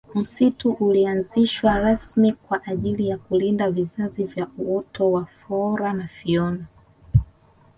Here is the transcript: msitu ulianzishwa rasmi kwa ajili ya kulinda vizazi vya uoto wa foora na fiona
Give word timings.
msitu 0.15 0.71
ulianzishwa 0.71 1.79
rasmi 1.79 2.33
kwa 2.33 2.65
ajili 2.65 3.07
ya 3.09 3.17
kulinda 3.17 3.71
vizazi 3.71 4.23
vya 4.23 4.47
uoto 4.57 5.11
wa 5.11 5.25
foora 5.25 5.93
na 5.93 6.07
fiona 6.07 6.65